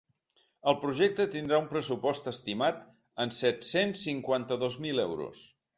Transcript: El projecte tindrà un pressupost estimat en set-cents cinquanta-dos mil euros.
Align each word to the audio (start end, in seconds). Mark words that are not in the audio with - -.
El 0.71 0.77
projecte 0.85 1.27
tindrà 1.35 1.59
un 1.63 1.67
pressupost 1.75 2.31
estimat 2.33 2.81
en 3.27 3.37
set-cents 3.43 4.09
cinquanta-dos 4.11 4.85
mil 4.89 5.09
euros. 5.11 5.51